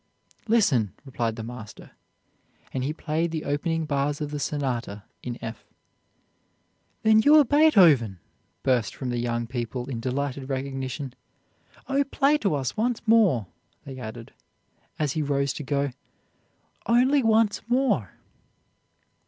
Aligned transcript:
"'Listen!' 0.47 0.95
replied 1.05 1.35
the 1.35 1.43
master, 1.43 1.91
and 2.73 2.83
he 2.83 2.91
played 2.91 3.29
the 3.29 3.45
opening 3.45 3.85
bars 3.85 4.19
of 4.19 4.31
the 4.31 4.39
Sonata 4.39 5.03
in 5.21 5.37
F. 5.43 5.63
'Then 7.03 7.21
you 7.21 7.35
are 7.37 7.43
Beethoven!' 7.45 8.17
burst 8.63 8.95
from 8.95 9.09
the 9.11 9.19
young 9.19 9.45
people 9.45 9.87
in 9.87 9.99
delighted 9.99 10.49
recognition. 10.49 11.13
'Oh, 11.87 12.03
play 12.03 12.39
to 12.39 12.55
us 12.55 12.75
once 12.75 13.07
more,' 13.07 13.45
they 13.85 13.99
added, 13.99 14.33
as 14.97 15.11
he 15.11 15.21
rose 15.21 15.53
to 15.53 15.63
go, 15.63 15.91
'only 16.87 17.21
once 17.21 17.61
more!' 17.67 18.09